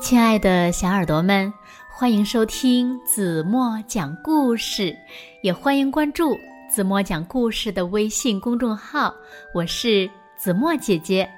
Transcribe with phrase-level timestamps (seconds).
[0.00, 1.52] 亲爱的小耳朵们，
[1.90, 4.96] 欢迎收听子墨讲故事，
[5.42, 6.34] 也欢迎关注
[6.70, 9.14] 子墨讲故事的微信公众号。
[9.54, 11.28] 我是子墨姐姐。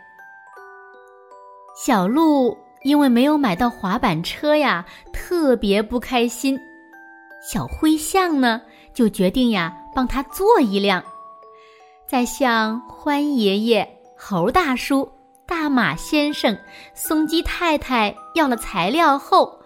[1.77, 6.59] 小鹿因为没有买到滑板车呀，特别不开心。
[7.43, 8.63] 小灰象呢，
[8.95, 11.03] 就决定呀，帮他做一辆。
[12.07, 13.87] 在向欢爷爷、
[14.17, 15.11] 猴大叔。
[15.47, 16.57] 大马先生、
[16.95, 19.61] 松鸡太太要了材料后，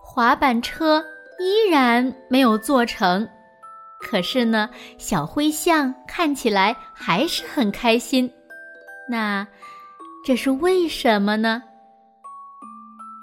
[0.00, 1.04] 滑板车
[1.38, 3.28] 依然没有做成。
[4.00, 4.68] 可是呢，
[4.98, 8.30] 小灰象看起来还是很开心。
[9.08, 9.46] 那
[10.24, 11.62] 这是为什么呢？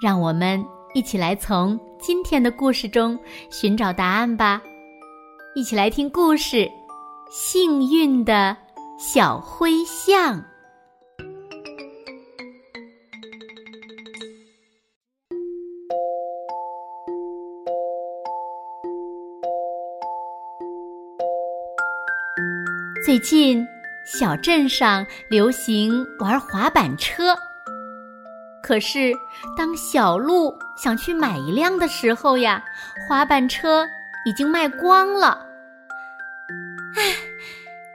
[0.02, 0.62] 让我们
[0.94, 3.18] 一起来从今天的故事中
[3.50, 4.60] 寻找答案吧。
[5.54, 6.56] 一起来听故事
[7.30, 8.56] 《幸运的
[8.98, 10.36] 小灰象》。
[23.04, 23.68] 最近，
[24.06, 27.36] 小镇上流行玩滑板车。
[28.62, 29.12] 可是，
[29.54, 32.64] 当小鹿想去买一辆的时候呀，
[33.06, 33.86] 滑板车
[34.24, 35.46] 已经卖光了。
[36.96, 37.02] 唉，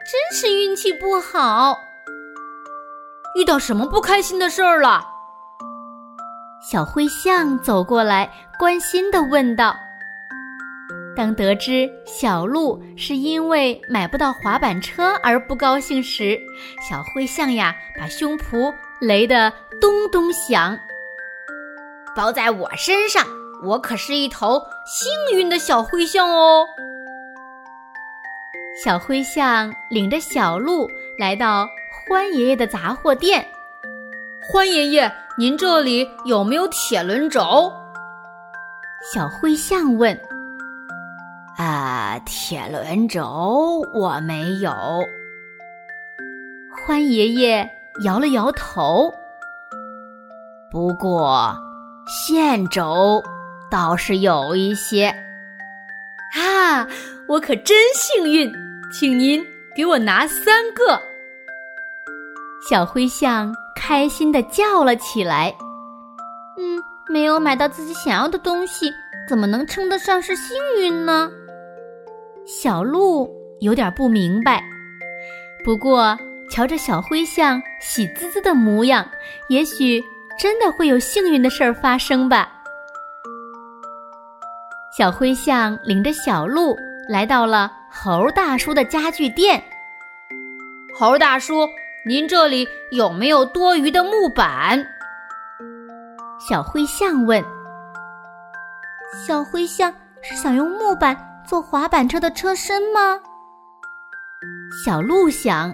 [0.06, 1.76] 真是运气不好！
[3.36, 5.04] 遇到什么不开心的事儿了？
[6.62, 9.76] 小灰象走过来，关心的问道。
[11.20, 16.40] 当得知小鹿是因为买不到滑板车而不高兴时，
[16.90, 20.80] 小灰象呀把胸脯擂得咚咚响。
[22.16, 23.28] 包在我身上，
[23.66, 26.66] 我可是一头幸运的小灰象哦。
[28.82, 30.88] 小灰象领着小鹿
[31.20, 33.46] 来到欢爷爷的杂货店。
[34.42, 37.70] 欢爷爷，您这里有没有铁轮轴？
[39.14, 40.18] 小灰象问。
[41.60, 44.72] 啊，铁轮轴我没有。
[46.72, 47.70] 欢爷爷
[48.06, 49.14] 摇了摇头。
[50.72, 51.54] 不过
[52.08, 53.22] 线轴
[53.70, 55.08] 倒是有一些。
[56.34, 56.88] 啊，
[57.28, 58.50] 我可真幸运，
[58.94, 59.46] 请您
[59.76, 61.02] 给我拿三个。
[62.70, 65.54] 小灰象开心的叫了起来。
[66.58, 68.94] 嗯，没有买到自己想要的东西，
[69.28, 71.30] 怎么能称得上是幸运呢？
[72.52, 73.30] 小鹿
[73.60, 74.64] 有点不明白，
[75.64, 76.18] 不过
[76.50, 79.08] 瞧着小灰象喜滋滋的模样，
[79.50, 80.04] 也许
[80.40, 82.52] 真的会有幸运的事儿发生吧。
[84.98, 86.76] 小灰象领着小鹿
[87.08, 89.64] 来到了猴大叔的家具店。
[90.98, 91.68] 猴大叔，
[92.04, 94.84] 您这里有没有多余的木板？
[96.50, 97.46] 小灰象问。
[99.28, 99.94] 小灰象
[100.24, 101.16] 是想用木板。
[101.50, 103.20] 坐滑板车的车身吗？
[104.86, 105.72] 小鹿想。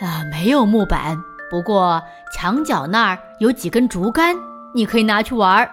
[0.00, 1.16] 啊，没有木板，
[1.48, 2.02] 不过
[2.32, 4.34] 墙角那儿有几根竹竿，
[4.74, 5.70] 你可以拿去玩儿。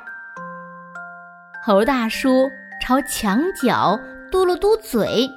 [1.66, 2.48] 猴大叔
[2.80, 4.00] 朝墙角
[4.32, 5.28] 嘟了嘟嘴。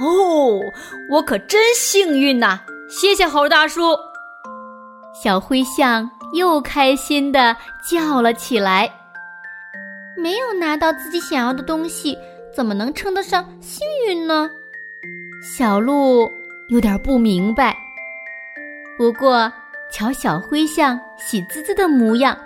[0.00, 0.60] 哦，
[1.10, 2.58] 我可真幸运呐！
[2.88, 3.96] 谢谢猴大叔。
[5.14, 7.56] 小灰象又开心的
[7.88, 8.92] 叫了起来。
[10.20, 12.16] 没有拿到自己想要的东西，
[12.54, 14.50] 怎么能称得上幸运呢？
[15.42, 16.30] 小鹿
[16.68, 17.76] 有点不明白。
[18.98, 19.50] 不过，
[19.90, 22.36] 瞧小灰象喜滋滋的模样，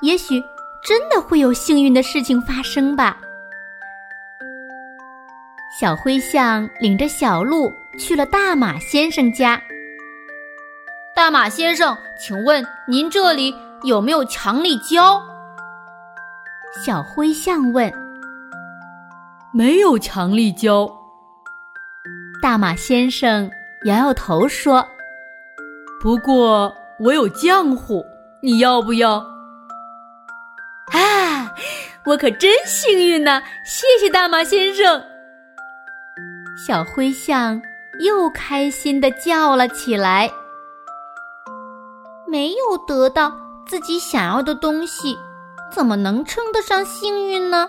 [0.00, 0.42] 也许
[0.82, 3.18] 真的会有幸运的事情发生吧。
[5.80, 9.62] 小灰象领着小鹿去了大马先生家。
[11.14, 13.54] 大马先生，请问您这里
[13.84, 15.22] 有没有强力胶？
[16.80, 17.92] 小灰象问
[19.52, 20.90] ：“没有强力胶。”
[22.40, 23.50] 大马先生
[23.84, 24.88] 摇摇头说
[26.02, 28.02] ：“不过我有浆糊，
[28.42, 29.18] 你要不要？”
[30.92, 31.52] 啊，
[32.06, 33.42] 我可真幸运呢！
[33.64, 35.04] 谢谢大马先生。
[36.66, 37.60] 小灰象
[38.00, 40.30] 又开心的叫了起来
[42.26, 43.30] ：“没有得到
[43.66, 45.18] 自己想要的东西。”
[45.74, 47.68] 怎么能称得上幸运呢？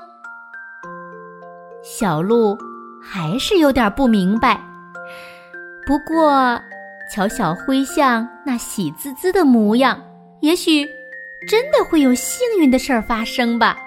[1.82, 2.58] 小鹿
[3.02, 4.62] 还是有点不明白。
[5.86, 6.60] 不过，
[7.12, 10.02] 瞧小灰象那喜滋滋的模样，
[10.42, 10.86] 也许
[11.48, 13.78] 真的会有幸运的事儿发生吧。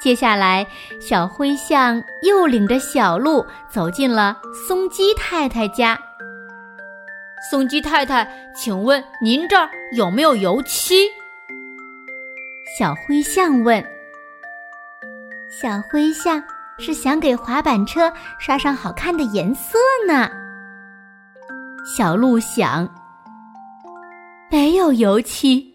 [0.00, 0.66] 接下来，
[1.00, 4.36] 小灰象又领着小鹿走进了
[4.66, 5.96] 松鸡太太家。
[7.50, 11.08] 松鸡太太，请问您这儿有没有油漆？
[12.78, 13.84] 小灰象问
[15.60, 16.42] ：“小灰象
[16.78, 20.30] 是想给滑板车刷上好看的颜色呢？”
[21.84, 22.88] 小鹿想
[24.50, 25.70] ：“没有油漆。”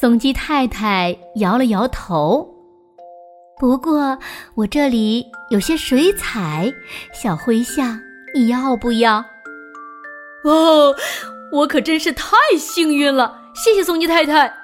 [0.00, 2.48] 松鸡太太摇了摇头。
[3.60, 4.18] 不过
[4.56, 6.72] 我这里有些水彩，
[7.12, 8.00] 小灰象，
[8.34, 9.24] 你要不要？
[10.42, 10.92] 哦，
[11.52, 13.40] 我可真是太幸运了！
[13.54, 14.61] 谢谢松鸡太太。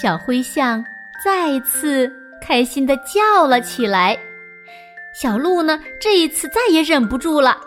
[0.00, 0.84] 小灰象
[1.24, 2.08] 再次
[2.40, 4.16] 开心的叫了起来。
[5.12, 7.58] 小鹿呢，这一次再也忍不住了。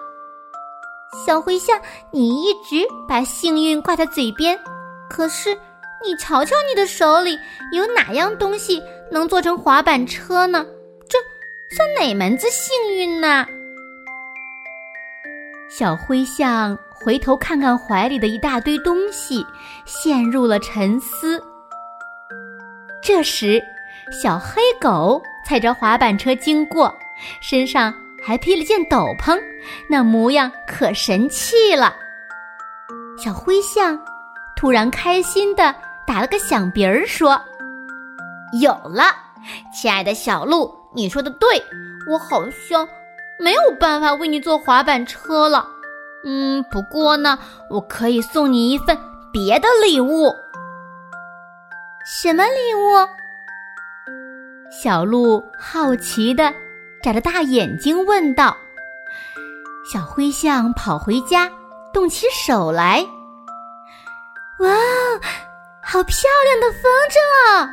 [1.25, 1.77] 小灰象，
[2.09, 4.57] 你一直把幸运挂在嘴边，
[5.09, 5.53] 可是
[6.01, 7.37] 你瞧瞧你的手里
[7.73, 8.81] 有哪样东西？
[9.11, 10.65] 能做成滑板车呢？
[11.09, 11.17] 这
[11.75, 13.45] 算哪门子幸运呢？
[15.69, 19.45] 小灰象回头看看怀里的一大堆东西，
[19.85, 21.43] 陷入了沉思。
[23.13, 23.61] 这时，
[24.09, 26.97] 小黑狗踩着滑板车经过，
[27.41, 27.93] 身上
[28.23, 29.37] 还披了件斗篷，
[29.89, 31.93] 那模样可神气了。
[33.21, 33.99] 小灰象
[34.55, 35.75] 突然开心的
[36.07, 37.41] 打了个响鼻儿，说。
[38.61, 39.03] 有了，
[39.73, 41.61] 亲爱的小鹿，你说的对，
[42.09, 42.87] 我好像
[43.37, 45.67] 没有办法为你做滑板车了。
[46.23, 47.37] 嗯，不过呢，
[47.69, 48.97] 我可以送你一份
[49.33, 50.33] 别的礼物。
[52.03, 53.07] 什么礼物？
[54.71, 56.51] 小鹿好奇的
[57.03, 58.57] 眨着大眼睛问道。
[59.91, 61.49] 小灰象跑回家，
[61.93, 63.05] 动起手来。
[64.59, 64.69] 哇，
[65.83, 67.19] 好漂亮的风筝
[67.49, 67.69] 啊！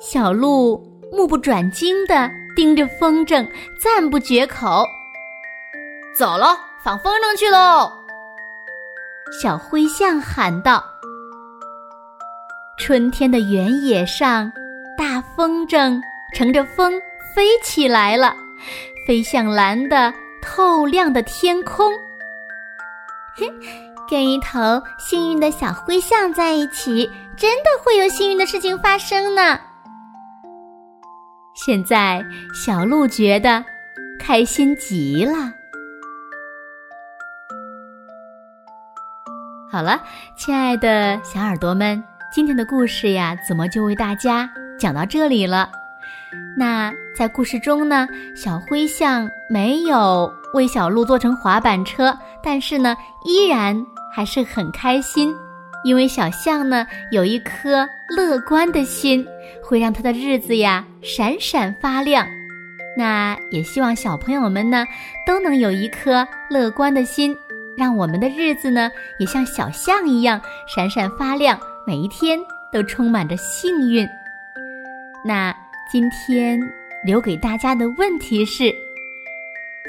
[0.00, 0.82] 小鹿
[1.12, 3.46] 目不转睛的盯着风筝，
[3.80, 4.84] 赞不绝口。
[6.16, 7.92] 走了，放风筝去喽！
[9.40, 10.82] 小灰象喊道。
[12.80, 14.50] 春天的原野上，
[14.96, 16.00] 大风筝
[16.34, 16.90] 乘着风
[17.34, 18.34] 飞起来了，
[19.06, 21.92] 飞向蓝的透亮的天空。
[23.36, 23.44] 哼，
[24.10, 29.60] 跟一头幸运的小灰象在一起，真的会有幸运的事情发生呢。
[31.54, 32.24] 现在，
[32.54, 33.62] 小鹿觉得
[34.18, 35.52] 开心极了。
[39.70, 40.02] 好了，
[40.34, 44.48] 亲爱的小耳朵们，今天的故事呀，怎么就为大家
[44.78, 45.68] 讲到这里了。
[46.56, 48.06] 那在故事中呢，
[48.36, 53.84] 小灰象没有为小鹿做成滑板车，但是呢，依然
[54.14, 55.34] 还是很开心。
[55.82, 59.26] 因为小象呢有一颗乐观的心，
[59.64, 62.24] 会让他的日子呀闪闪发亮。
[62.96, 64.86] 那也希望小朋友们呢
[65.26, 67.36] 都能有一颗乐观的心，
[67.76, 68.88] 让我们的日子呢
[69.18, 71.58] 也像小象一样闪闪发亮，
[71.90, 72.38] 每一天
[72.70, 74.08] 都充满着幸运。
[75.24, 75.52] 那
[75.90, 76.56] 今天
[77.04, 78.72] 留给大家的问题是：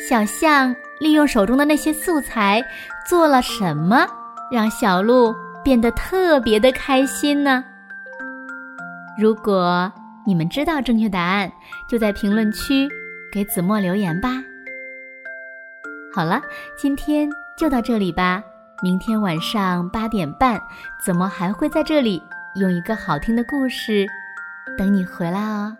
[0.09, 2.59] 小象利用手中的那些素材
[3.07, 4.07] 做了什么，
[4.51, 5.31] 让小鹿？
[5.63, 7.63] 变得特别的开心呢。
[9.15, 9.93] 如果
[10.25, 11.51] 你们知道正确答案，
[11.87, 12.89] 就在评论区
[13.31, 14.43] 给子墨留言吧。
[16.11, 16.41] 好了，
[16.75, 18.41] 今天就到这里吧。
[18.83, 20.59] 明天晚上八点半，
[20.99, 22.21] 子墨还会在这里
[22.55, 24.07] 用一个好听的故事
[24.75, 25.77] 等你回来哦。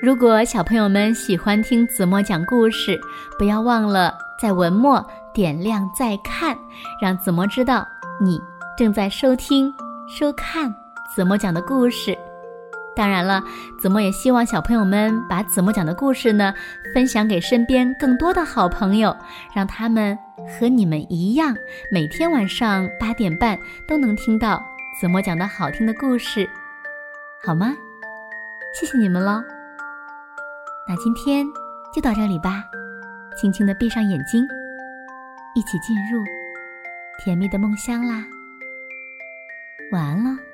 [0.00, 2.96] 如果小朋友们喜欢听子墨讲故事，
[3.36, 6.56] 不要忘了在文末点亮再看，
[7.02, 7.84] 让子墨知道。
[8.20, 8.40] 你
[8.76, 9.74] 正在收听、
[10.08, 10.72] 收看
[11.12, 12.16] 子墨讲的故事。
[12.98, 13.40] 当然了，
[13.78, 16.52] 子墨也希望小朋友们把子墨讲的故事呢
[16.92, 19.16] 分享给身边更多的好朋友，
[19.54, 21.54] 让他们和你们一样，
[21.92, 24.60] 每天晚上八点半都能听到
[25.00, 26.50] 子墨讲的好听的故事，
[27.44, 27.72] 好吗？
[28.74, 29.40] 谢谢你们喽。
[30.88, 31.46] 那今天
[31.94, 32.64] 就到这里吧，
[33.40, 34.44] 轻轻的闭上眼睛，
[35.54, 36.24] 一起进入。
[37.22, 38.24] 甜蜜的梦乡啦，
[39.92, 40.47] 晚安喽。